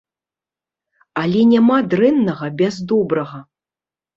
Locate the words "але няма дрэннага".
1.25-2.51